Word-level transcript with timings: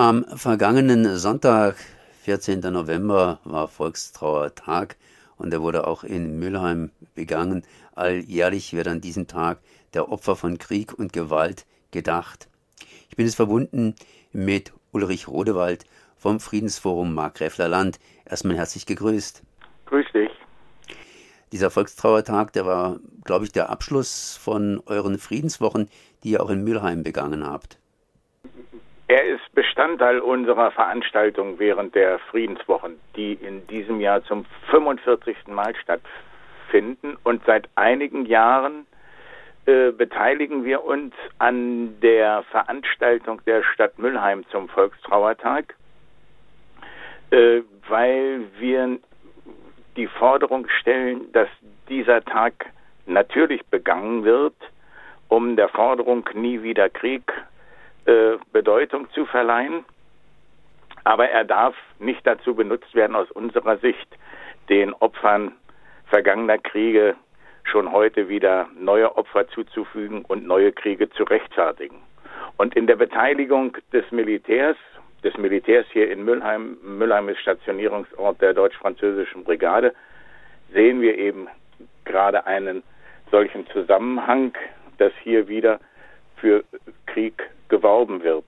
Am 0.00 0.24
vergangenen 0.34 1.18
Sonntag, 1.18 1.76
14. 2.22 2.60
November, 2.60 3.38
war 3.44 3.68
Volkstrauertag 3.68 4.96
und 5.36 5.52
er 5.52 5.60
wurde 5.60 5.86
auch 5.86 6.04
in 6.04 6.38
Mülheim 6.38 6.90
begangen. 7.14 7.66
Alljährlich 7.94 8.72
wird 8.72 8.88
an 8.88 9.02
diesem 9.02 9.26
Tag 9.26 9.58
der 9.92 10.10
Opfer 10.10 10.36
von 10.36 10.56
Krieg 10.56 10.98
und 10.98 11.12
Gewalt 11.12 11.66
gedacht. 11.90 12.48
Ich 13.10 13.16
bin 13.16 13.26
es 13.26 13.34
verbunden 13.34 13.94
mit 14.32 14.72
Ulrich 14.92 15.28
Rodewald 15.28 15.84
vom 16.16 16.40
Friedensforum 16.40 17.12
Markgräfler 17.12 17.68
Land. 17.68 18.00
Erstmal 18.24 18.56
herzlich 18.56 18.86
gegrüßt. 18.86 19.42
Grüß 19.84 20.06
dich. 20.14 20.30
Dieser 21.52 21.70
Volkstrauertag, 21.70 22.54
der 22.54 22.64
war, 22.64 23.00
glaube 23.24 23.44
ich, 23.44 23.52
der 23.52 23.68
Abschluss 23.68 24.38
von 24.42 24.80
euren 24.86 25.18
Friedenswochen, 25.18 25.90
die 26.24 26.30
ihr 26.30 26.42
auch 26.42 26.48
in 26.48 26.64
Mülheim 26.64 27.02
begangen 27.02 27.46
habt. 27.46 27.76
Er 29.10 29.26
ist 29.26 29.49
Bestandteil 29.80 30.18
unserer 30.18 30.70
Veranstaltung 30.72 31.58
während 31.58 31.94
der 31.94 32.18
Friedenswochen, 32.18 33.00
die 33.16 33.32
in 33.32 33.66
diesem 33.68 33.98
Jahr 33.98 34.22
zum 34.24 34.44
45. 34.70 35.46
Mal 35.46 35.74
stattfinden. 35.74 37.16
Und 37.24 37.42
seit 37.46 37.66
einigen 37.76 38.26
Jahren 38.26 38.86
äh, 39.64 39.90
beteiligen 39.90 40.66
wir 40.66 40.84
uns 40.84 41.14
an 41.38 41.98
der 42.02 42.42
Veranstaltung 42.50 43.40
der 43.46 43.62
Stadt 43.62 43.98
Mülheim 43.98 44.44
zum 44.50 44.68
Volkstrauertag, 44.68 45.74
äh, 47.30 47.62
weil 47.88 48.42
wir 48.58 48.98
die 49.96 50.08
Forderung 50.08 50.68
stellen, 50.78 51.32
dass 51.32 51.48
dieser 51.88 52.22
Tag 52.22 52.66
natürlich 53.06 53.64
begangen 53.64 54.24
wird, 54.24 54.56
um 55.28 55.56
der 55.56 55.70
Forderung 55.70 56.28
nie 56.34 56.62
wieder 56.62 56.90
Krieg 56.90 57.32
äh, 58.06 58.36
Bedeutung 58.52 59.10
zu 59.10 59.26
verleihen. 59.26 59.84
Aber 61.04 61.28
er 61.28 61.44
darf 61.44 61.74
nicht 61.98 62.26
dazu 62.26 62.54
benutzt 62.54 62.94
werden, 62.94 63.16
aus 63.16 63.30
unserer 63.30 63.78
Sicht 63.78 64.08
den 64.68 64.92
Opfern 64.94 65.52
vergangener 66.06 66.58
Kriege 66.58 67.16
schon 67.64 67.92
heute 67.92 68.28
wieder 68.28 68.68
neue 68.78 69.16
Opfer 69.16 69.48
zuzufügen 69.48 70.24
und 70.26 70.46
neue 70.46 70.72
Kriege 70.72 71.08
zu 71.10 71.24
rechtfertigen. 71.24 72.02
Und 72.56 72.76
in 72.76 72.86
der 72.86 72.96
Beteiligung 72.96 73.76
des 73.92 74.10
Militärs, 74.10 74.76
des 75.22 75.36
Militärs 75.36 75.86
hier 75.92 76.10
in 76.10 76.24
Mülheim, 76.24 76.78
Mülheim 76.82 77.28
ist 77.28 77.40
Stationierungsort 77.40 78.40
der 78.40 78.54
deutsch-französischen 78.54 79.44
Brigade, 79.44 79.94
sehen 80.72 81.00
wir 81.00 81.16
eben 81.16 81.48
gerade 82.04 82.46
einen 82.46 82.82
solchen 83.30 83.66
Zusammenhang, 83.68 84.52
dass 84.98 85.12
hier 85.22 85.48
wieder 85.48 85.80
für 86.36 86.64
Krieg 87.06 87.48
geworben 87.70 88.22
wird. 88.22 88.44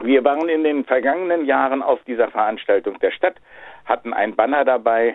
Wir 0.00 0.24
waren 0.24 0.48
in 0.48 0.64
den 0.64 0.84
vergangenen 0.84 1.44
Jahren 1.44 1.82
auf 1.82 2.02
dieser 2.04 2.28
Veranstaltung 2.30 2.98
der 3.00 3.10
Stadt, 3.12 3.36
hatten 3.84 4.12
ein 4.12 4.34
Banner 4.34 4.64
dabei. 4.64 5.14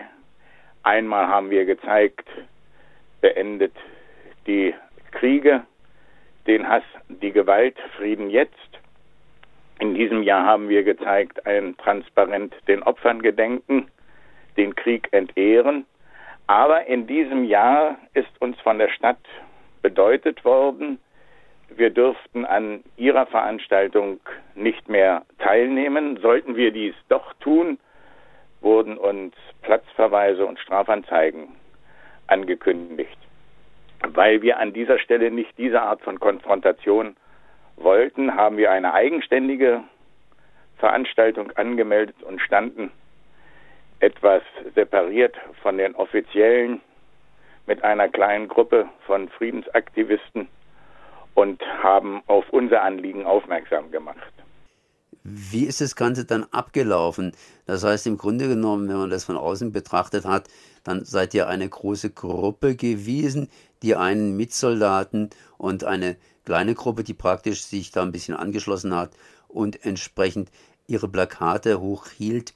Einmal 0.82 1.26
haben 1.26 1.50
wir 1.50 1.64
gezeigt, 1.66 2.26
beendet 3.20 3.74
die 4.46 4.74
Kriege, 5.10 5.64
den 6.46 6.66
Hass, 6.66 6.84
die 7.08 7.32
Gewalt, 7.32 7.76
Frieden 7.96 8.30
jetzt. 8.30 8.54
In 9.80 9.94
diesem 9.94 10.22
Jahr 10.22 10.46
haben 10.46 10.68
wir 10.68 10.82
gezeigt, 10.82 11.46
ein 11.46 11.76
Transparent 11.76 12.54
den 12.68 12.82
Opfern 12.82 13.20
gedenken, 13.20 13.90
den 14.56 14.74
Krieg 14.74 15.08
entehren. 15.12 15.84
Aber 16.46 16.86
in 16.86 17.06
diesem 17.06 17.44
Jahr 17.44 17.96
ist 18.14 18.40
uns 18.40 18.58
von 18.60 18.78
der 18.78 18.88
Stadt 18.88 19.20
bedeutet 19.82 20.44
worden, 20.44 20.98
wir 21.76 21.90
dürften 21.90 22.44
an 22.44 22.82
ihrer 22.96 23.26
Veranstaltung 23.26 24.20
nicht 24.54 24.88
mehr 24.88 25.22
teilnehmen. 25.38 26.18
Sollten 26.20 26.56
wir 26.56 26.72
dies 26.72 26.94
doch 27.08 27.32
tun, 27.34 27.78
wurden 28.60 28.98
uns 28.98 29.34
Platzverweise 29.62 30.44
und 30.44 30.58
Strafanzeigen 30.58 31.48
angekündigt. 32.26 33.16
Weil 34.02 34.42
wir 34.42 34.58
an 34.58 34.72
dieser 34.72 34.98
Stelle 34.98 35.30
nicht 35.30 35.56
diese 35.58 35.82
Art 35.82 36.00
von 36.02 36.18
Konfrontation 36.20 37.16
wollten, 37.76 38.34
haben 38.34 38.56
wir 38.56 38.70
eine 38.70 38.94
eigenständige 38.94 39.82
Veranstaltung 40.78 41.50
angemeldet 41.52 42.22
und 42.22 42.40
standen 42.40 42.90
etwas 44.00 44.42
separiert 44.74 45.36
von 45.62 45.76
den 45.76 45.94
offiziellen 45.94 46.80
mit 47.66 47.84
einer 47.84 48.08
kleinen 48.08 48.48
Gruppe 48.48 48.88
von 49.06 49.28
Friedensaktivisten 49.28 50.48
und 51.34 51.60
haben 51.82 52.22
auf 52.26 52.44
unser 52.50 52.82
Anliegen 52.82 53.24
aufmerksam 53.24 53.90
gemacht. 53.90 54.32
Wie 55.22 55.64
ist 55.64 55.80
das 55.80 55.96
Ganze 55.96 56.24
dann 56.24 56.44
abgelaufen? 56.50 57.32
Das 57.66 57.84
heißt, 57.84 58.06
im 58.06 58.16
Grunde 58.16 58.48
genommen, 58.48 58.88
wenn 58.88 58.96
man 58.96 59.10
das 59.10 59.24
von 59.24 59.36
außen 59.36 59.70
betrachtet 59.70 60.24
hat, 60.24 60.48
dann 60.82 61.04
seid 61.04 61.34
ihr 61.34 61.46
eine 61.46 61.68
große 61.68 62.10
Gruppe 62.10 62.74
gewesen, 62.74 63.48
die 63.82 63.96
einen 63.96 64.36
Mitsoldaten 64.36 65.30
und 65.58 65.84
eine 65.84 66.16
kleine 66.44 66.74
Gruppe, 66.74 67.04
die 67.04 67.14
praktisch 67.14 67.62
sich 67.62 67.90
da 67.90 68.02
ein 68.02 68.12
bisschen 68.12 68.34
angeschlossen 68.34 68.94
hat 68.96 69.12
und 69.46 69.84
entsprechend 69.84 70.50
ihre 70.86 71.08
Plakate 71.08 71.80
hochhielt 71.80 72.54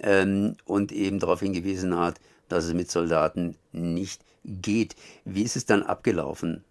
ähm, 0.00 0.56
und 0.66 0.92
eben 0.92 1.18
darauf 1.18 1.40
hingewiesen 1.40 1.98
hat, 1.98 2.20
dass 2.48 2.64
es 2.64 2.74
mit 2.74 2.90
Soldaten 2.90 3.56
nicht 3.72 4.22
geht. 4.44 4.94
Wie 5.24 5.42
ist 5.42 5.56
es 5.56 5.64
dann 5.64 5.82
abgelaufen? 5.82 6.64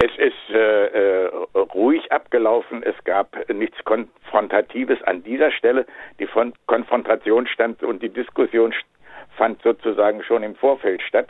Es 0.00 0.16
ist 0.16 0.54
äh, 0.54 1.24
äh, 1.24 1.30
ruhig 1.74 2.12
abgelaufen. 2.12 2.84
Es 2.84 2.94
gab 3.02 3.36
nichts 3.52 3.82
Konfrontatives 3.84 5.02
an 5.02 5.24
dieser 5.24 5.50
Stelle. 5.50 5.86
Die 6.20 6.26
Von 6.26 6.52
Konfrontation 6.66 7.48
stand 7.48 7.82
und 7.82 8.00
die 8.00 8.08
Diskussion 8.08 8.72
fand 9.36 9.60
sozusagen 9.62 10.22
schon 10.22 10.44
im 10.44 10.54
Vorfeld 10.54 11.02
statt. 11.02 11.28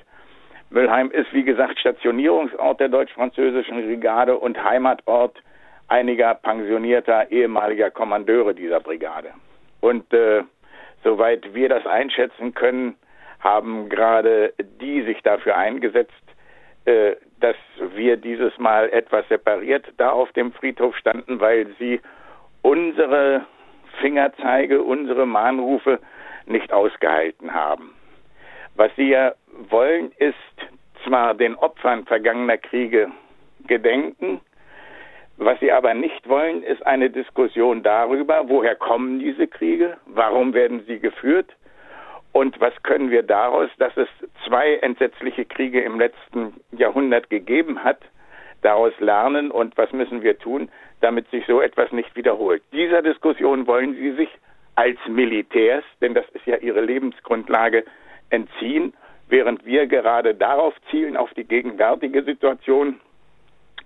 Müllheim 0.68 1.10
ist, 1.10 1.32
wie 1.32 1.44
gesagt, 1.44 1.78
Stationierungsort 1.78 2.78
der 2.78 2.90
deutsch-französischen 2.90 3.86
Brigade 3.86 4.36
und 4.36 4.62
Heimatort 4.62 5.42
einiger 5.88 6.34
pensionierter 6.34 7.30
ehemaliger 7.30 7.90
Kommandeure 7.90 8.54
dieser 8.54 8.80
Brigade. 8.80 9.30
Und 9.80 10.12
äh, 10.12 10.42
soweit 11.02 11.54
wir 11.54 11.70
das 11.70 11.86
einschätzen 11.86 12.52
können, 12.52 12.96
haben 13.40 13.88
gerade 13.88 14.52
die 14.58 15.02
sich 15.02 15.22
dafür 15.22 15.56
eingesetzt, 15.56 16.12
dass 17.40 17.56
wir 17.94 18.16
dieses 18.16 18.56
Mal 18.58 18.88
etwas 18.90 19.26
separiert 19.28 19.86
da 19.96 20.10
auf 20.10 20.32
dem 20.32 20.52
Friedhof 20.52 20.96
standen, 20.96 21.40
weil 21.40 21.66
sie 21.78 22.00
unsere 22.62 23.46
Fingerzeige, 24.00 24.82
unsere 24.82 25.26
Mahnrufe 25.26 25.98
nicht 26.46 26.72
ausgehalten 26.72 27.52
haben. 27.54 27.94
Was 28.74 28.90
sie 28.96 29.10
ja 29.10 29.34
wollen, 29.70 30.12
ist 30.18 30.34
zwar 31.04 31.34
den 31.34 31.54
Opfern 31.56 32.04
vergangener 32.06 32.58
Kriege 32.58 33.10
gedenken, 33.66 34.40
was 35.36 35.58
sie 35.60 35.70
aber 35.70 35.94
nicht 35.94 36.28
wollen, 36.28 36.64
ist 36.64 36.84
eine 36.84 37.10
Diskussion 37.10 37.84
darüber, 37.84 38.48
woher 38.48 38.74
kommen 38.74 39.20
diese 39.20 39.46
Kriege, 39.46 39.96
warum 40.06 40.52
werden 40.52 40.82
sie 40.86 40.98
geführt 40.98 41.54
und 42.38 42.60
was 42.60 42.72
können 42.84 43.10
wir 43.10 43.24
daraus, 43.24 43.68
dass 43.78 43.96
es 43.96 44.06
zwei 44.46 44.74
entsetzliche 44.76 45.44
Kriege 45.44 45.80
im 45.80 45.98
letzten 45.98 46.54
Jahrhundert 46.70 47.30
gegeben 47.30 47.82
hat, 47.82 47.98
daraus 48.62 48.92
lernen 49.00 49.50
und 49.50 49.76
was 49.76 49.92
müssen 49.92 50.22
wir 50.22 50.38
tun, 50.38 50.70
damit 51.00 51.28
sich 51.32 51.44
so 51.46 51.60
etwas 51.60 51.90
nicht 51.90 52.14
wiederholt. 52.14 52.62
Dieser 52.72 53.02
Diskussion 53.02 53.66
wollen 53.66 53.94
Sie 53.94 54.12
sich 54.12 54.28
als 54.76 54.98
Militärs, 55.08 55.82
denn 56.00 56.14
das 56.14 56.28
ist 56.28 56.46
ja 56.46 56.58
Ihre 56.58 56.80
Lebensgrundlage, 56.80 57.84
entziehen, 58.30 58.94
während 59.28 59.66
wir 59.66 59.88
gerade 59.88 60.36
darauf 60.36 60.74
zielen, 60.92 61.16
auf 61.16 61.34
die 61.34 61.44
gegenwärtige 61.44 62.22
Situation 62.22 63.00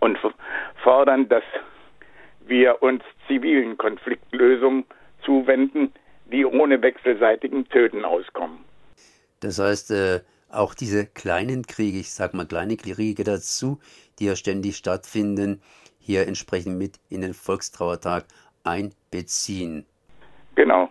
und 0.01 0.19
fordern, 0.83 1.27
dass 1.31 1.45
wir 2.45 2.83
uns 2.83 3.03
zivilen 3.29 3.79
Konfliktlösungen 3.79 4.85
zuwenden, 5.25 5.95
die 6.33 6.45
ohne 6.45 6.83
wechselseitigen 6.83 7.69
Töten 7.69 8.05
auskommen. 8.05 8.59
Das 9.41 9.59
heißt, 9.59 9.91
äh, 9.91 10.21
auch 10.51 10.75
diese 10.75 11.07
kleinen 11.07 11.67
Kriege, 11.67 11.99
ich 11.99 12.13
sag 12.13 12.35
mal 12.35 12.47
kleine 12.47 12.77
Kriege 12.77 13.25
dazu, 13.25 13.81
die 14.19 14.27
ja 14.27 14.37
ständig 14.37 14.77
stattfinden, 14.77 15.63
hier 15.99 16.27
entsprechend 16.27 16.79
mit 16.79 16.99
in 17.09 17.21
den 17.21 17.35
Volkstrauertag 17.35 18.25
einbeziehen. 18.65 19.87
Genau. 20.55 20.89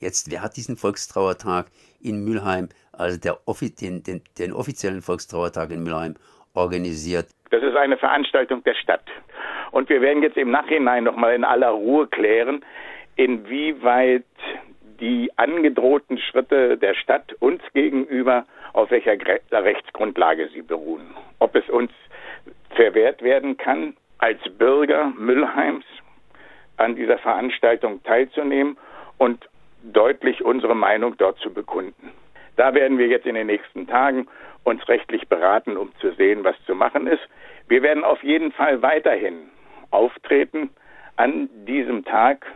Jetzt, 0.00 0.30
wer 0.30 0.42
hat 0.42 0.56
diesen 0.56 0.76
Volkstrauertag 0.76 1.66
in 2.00 2.24
Mülheim, 2.24 2.68
also 2.92 3.18
der, 3.18 3.38
den, 3.80 4.02
den, 4.02 4.22
den 4.38 4.52
offiziellen 4.52 5.02
Volkstrauertag 5.02 5.70
in 5.70 5.82
Mülheim, 5.82 6.14
organisiert? 6.52 7.28
Das 7.50 7.62
ist 7.62 7.76
eine 7.76 7.96
Veranstaltung 7.96 8.62
der 8.64 8.74
Stadt. 8.74 9.04
Und 9.70 9.88
wir 9.88 10.00
werden 10.00 10.22
jetzt 10.22 10.36
im 10.36 10.50
Nachhinein 10.50 11.04
nochmal 11.04 11.34
in 11.34 11.44
aller 11.44 11.70
Ruhe 11.70 12.06
klären, 12.06 12.64
inwieweit 13.16 14.24
die 15.00 15.30
angedrohten 15.36 16.18
Schritte 16.18 16.78
der 16.78 16.94
Stadt 16.94 17.34
uns 17.40 17.62
gegenüber, 17.72 18.46
auf 18.72 18.90
welcher 18.90 19.16
Rechtsgrundlage 19.52 20.48
sie 20.48 20.62
beruhen. 20.62 21.14
Ob 21.38 21.54
es 21.56 21.68
uns 21.68 21.90
verwehrt 22.70 23.22
werden 23.22 23.56
kann, 23.56 23.96
als 24.18 24.40
Bürger 24.58 25.12
Müllheims 25.16 25.84
an 26.76 26.96
dieser 26.96 27.18
Veranstaltung 27.18 28.02
teilzunehmen 28.02 28.76
und 29.18 29.48
deutlich 29.82 30.44
unsere 30.44 30.74
Meinung 30.74 31.16
dort 31.18 31.38
zu 31.38 31.52
bekunden. 31.52 32.10
Da 32.56 32.74
werden 32.74 32.98
wir 32.98 33.08
jetzt 33.08 33.26
in 33.26 33.34
den 33.34 33.48
nächsten 33.48 33.86
Tagen 33.86 34.26
uns 34.64 34.86
rechtlich 34.88 35.28
beraten, 35.28 35.76
um 35.76 35.92
zu 36.00 36.12
sehen, 36.12 36.44
was 36.44 36.56
zu 36.66 36.74
machen 36.74 37.06
ist. 37.06 37.22
Wir 37.68 37.82
werden 37.82 38.04
auf 38.04 38.22
jeden 38.22 38.52
Fall 38.52 38.82
weiterhin 38.82 39.50
auftreten 39.90 40.70
an 41.16 41.48
diesem 41.66 42.04
Tag 42.04 42.46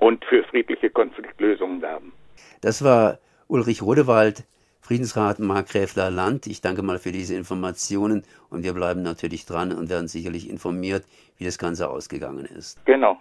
und 0.00 0.24
für 0.24 0.42
friedliche 0.44 0.90
Konfliktlösungen 0.90 1.80
werben. 1.80 2.12
Das 2.60 2.82
war 2.82 3.18
Ulrich 3.46 3.82
Rodewald, 3.82 4.44
Friedensrat 4.80 5.38
Markgräfler 5.38 6.10
Land. 6.10 6.48
Ich 6.48 6.60
danke 6.60 6.82
mal 6.82 6.98
für 6.98 7.12
diese 7.12 7.36
Informationen 7.36 8.24
und 8.48 8.64
wir 8.64 8.72
bleiben 8.72 9.02
natürlich 9.02 9.46
dran 9.46 9.72
und 9.72 9.88
werden 9.88 10.08
sicherlich 10.08 10.50
informiert, 10.50 11.04
wie 11.36 11.44
das 11.44 11.58
Ganze 11.58 11.88
ausgegangen 11.88 12.44
ist. 12.44 12.84
Genau. 12.86 13.18